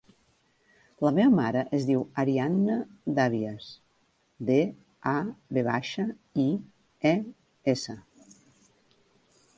[1.07, 2.77] La meva mare es diu Arianna
[3.19, 3.67] Davies:
[4.49, 4.57] de,
[5.15, 5.15] a,
[5.59, 6.07] ve baixa,
[6.45, 6.47] i,
[7.11, 7.13] e,
[7.77, 7.99] essa.